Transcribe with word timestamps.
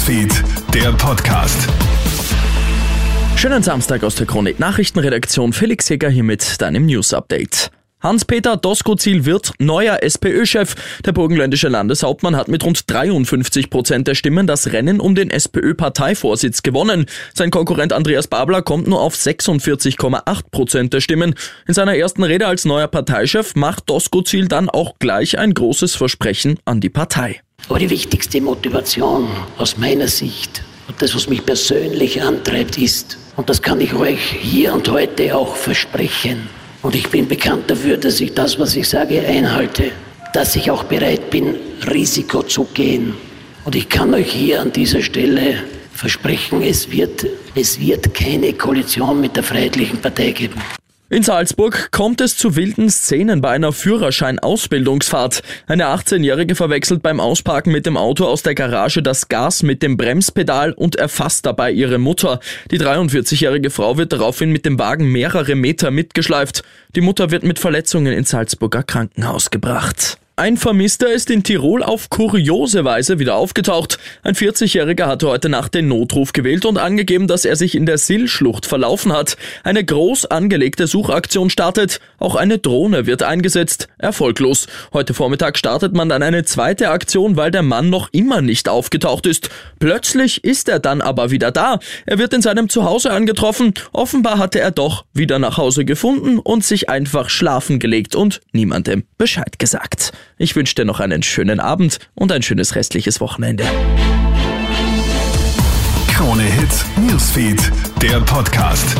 Newsfeed, 0.00 0.32
der 0.72 0.92
Podcast. 0.92 1.68
Schönen 3.36 3.62
Samstag 3.62 4.02
aus 4.02 4.14
der 4.14 4.26
Chronik 4.26 4.58
Nachrichtenredaktion. 4.58 5.52
Felix 5.52 5.90
Jäger 5.90 6.08
hier 6.08 6.22
mit 6.22 6.62
deinem 6.62 6.86
News 6.86 7.12
Update. 7.12 7.70
Hans-Peter 8.00 8.56
Doskozil 8.56 9.26
wird 9.26 9.52
neuer 9.58 10.02
SPÖ-Chef. 10.02 10.74
Der 11.04 11.12
burgenländische 11.12 11.68
Landeshauptmann 11.68 12.34
hat 12.34 12.48
mit 12.48 12.64
rund 12.64 12.90
53 12.90 13.68
Prozent 13.68 14.08
der 14.08 14.14
Stimmen 14.14 14.46
das 14.46 14.72
Rennen 14.72 15.00
um 15.00 15.14
den 15.14 15.28
SPÖ-Parteivorsitz 15.28 16.62
gewonnen. 16.62 17.04
Sein 17.34 17.50
Konkurrent 17.50 17.92
Andreas 17.92 18.26
Babler 18.26 18.62
kommt 18.62 18.86
nur 18.86 19.02
auf 19.02 19.14
46,8 19.14 20.50
Prozent 20.50 20.94
der 20.94 21.02
Stimmen. 21.02 21.34
In 21.68 21.74
seiner 21.74 21.94
ersten 21.94 22.24
Rede 22.24 22.46
als 22.46 22.64
neuer 22.64 22.88
Parteichef 22.88 23.54
macht 23.54 23.90
Doskozil 23.90 24.48
dann 24.48 24.70
auch 24.70 24.98
gleich 24.98 25.38
ein 25.38 25.52
großes 25.52 25.94
Versprechen 25.94 26.58
an 26.64 26.80
die 26.80 26.88
Partei. 26.88 27.42
Aber 27.68 27.78
die 27.78 27.90
wichtigste 27.90 28.40
Motivation 28.40 29.28
aus 29.58 29.76
meiner 29.76 30.08
Sicht 30.08 30.62
und 30.88 31.00
das, 31.00 31.14
was 31.14 31.28
mich 31.28 31.44
persönlich 31.44 32.20
antreibt, 32.20 32.78
ist, 32.78 33.16
und 33.36 33.48
das 33.48 33.62
kann 33.62 33.80
ich 33.80 33.94
euch 33.94 34.20
hier 34.40 34.74
und 34.74 34.88
heute 34.88 35.36
auch 35.36 35.54
versprechen, 35.54 36.48
und 36.82 36.94
ich 36.94 37.08
bin 37.08 37.28
bekannt 37.28 37.70
dafür, 37.70 37.96
dass 37.98 38.20
ich 38.20 38.32
das, 38.32 38.58
was 38.58 38.74
ich 38.74 38.88
sage, 38.88 39.20
einhalte, 39.20 39.92
dass 40.32 40.56
ich 40.56 40.70
auch 40.70 40.84
bereit 40.84 41.30
bin, 41.30 41.56
Risiko 41.90 42.42
zu 42.42 42.64
gehen. 42.72 43.14
Und 43.64 43.74
ich 43.74 43.88
kann 43.88 44.14
euch 44.14 44.32
hier 44.32 44.62
an 44.62 44.72
dieser 44.72 45.02
Stelle 45.02 45.62
versprechen, 45.92 46.62
es 46.62 46.90
wird, 46.90 47.26
es 47.54 47.78
wird 47.78 48.14
keine 48.14 48.54
Koalition 48.54 49.20
mit 49.20 49.36
der 49.36 49.42
Freiheitlichen 49.42 49.98
Partei 49.98 50.30
geben. 50.30 50.54
In 51.12 51.24
Salzburg 51.24 51.90
kommt 51.90 52.20
es 52.20 52.36
zu 52.36 52.54
wilden 52.54 52.88
Szenen 52.88 53.40
bei 53.40 53.50
einer 53.50 53.72
Führerschein-Ausbildungsfahrt. 53.72 55.42
Eine 55.66 55.86
18-Jährige 55.86 56.54
verwechselt 56.54 57.02
beim 57.02 57.18
Ausparken 57.18 57.72
mit 57.72 57.84
dem 57.84 57.96
Auto 57.96 58.26
aus 58.26 58.44
der 58.44 58.54
Garage 58.54 59.02
das 59.02 59.26
Gas 59.26 59.64
mit 59.64 59.82
dem 59.82 59.96
Bremspedal 59.96 60.72
und 60.72 60.94
erfasst 60.94 61.46
dabei 61.46 61.72
ihre 61.72 61.98
Mutter. 61.98 62.38
Die 62.70 62.78
43-jährige 62.78 63.70
Frau 63.70 63.98
wird 63.98 64.12
daraufhin 64.12 64.52
mit 64.52 64.64
dem 64.64 64.78
Wagen 64.78 65.10
mehrere 65.10 65.56
Meter 65.56 65.90
mitgeschleift. 65.90 66.62
Die 66.94 67.00
Mutter 67.00 67.32
wird 67.32 67.42
mit 67.42 67.58
Verletzungen 67.58 68.12
ins 68.12 68.30
Salzburger 68.30 68.84
Krankenhaus 68.84 69.50
gebracht. 69.50 70.19
Ein 70.40 70.56
Vermisster 70.56 71.12
ist 71.12 71.28
in 71.28 71.42
Tirol 71.42 71.82
auf 71.82 72.08
kuriose 72.08 72.82
Weise 72.82 73.18
wieder 73.18 73.34
aufgetaucht. 73.34 73.98
Ein 74.22 74.34
40-Jähriger 74.34 75.04
hatte 75.04 75.28
heute 75.28 75.50
Nacht 75.50 75.74
den 75.74 75.86
Notruf 75.86 76.32
gewählt 76.32 76.64
und 76.64 76.78
angegeben, 76.78 77.26
dass 77.26 77.44
er 77.44 77.56
sich 77.56 77.74
in 77.74 77.84
der 77.84 77.98
Sill-Schlucht 77.98 78.64
verlaufen 78.64 79.12
hat. 79.12 79.36
Eine 79.64 79.84
groß 79.84 80.24
angelegte 80.24 80.86
Suchaktion 80.86 81.50
startet. 81.50 82.00
Auch 82.18 82.36
eine 82.36 82.56
Drohne 82.56 83.04
wird 83.04 83.22
eingesetzt. 83.22 83.88
Erfolglos. 83.98 84.66
Heute 84.94 85.12
Vormittag 85.12 85.58
startet 85.58 85.92
man 85.92 86.08
dann 86.08 86.22
eine 86.22 86.42
zweite 86.46 86.88
Aktion, 86.88 87.36
weil 87.36 87.50
der 87.50 87.62
Mann 87.62 87.90
noch 87.90 88.08
immer 88.10 88.40
nicht 88.40 88.66
aufgetaucht 88.66 89.26
ist. 89.26 89.50
Plötzlich 89.78 90.42
ist 90.42 90.70
er 90.70 90.78
dann 90.78 91.02
aber 91.02 91.30
wieder 91.30 91.50
da. 91.50 91.80
Er 92.06 92.16
wird 92.16 92.32
in 92.32 92.40
seinem 92.40 92.70
Zuhause 92.70 93.10
angetroffen. 93.10 93.74
Offenbar 93.92 94.38
hatte 94.38 94.58
er 94.58 94.70
doch 94.70 95.04
wieder 95.12 95.38
nach 95.38 95.58
Hause 95.58 95.84
gefunden 95.84 96.38
und 96.38 96.64
sich 96.64 96.88
einfach 96.88 97.28
schlafen 97.28 97.78
gelegt 97.78 98.14
und 98.14 98.40
niemandem 98.52 99.04
Bescheid 99.18 99.58
gesagt. 99.58 100.14
Ich 100.42 100.56
wünsche 100.56 100.74
dir 100.74 100.86
noch 100.86 101.00
einen 101.00 101.22
schönen 101.22 101.60
Abend 101.60 101.98
und 102.14 102.32
ein 102.32 102.40
schönes 102.40 102.74
restliches 102.74 103.20
Wochenende. 103.20 103.62
Krone 106.08 106.44
Hits, 106.44 106.86
Newsfeed, 106.96 107.70
der 108.00 108.20
Podcast. 108.20 108.96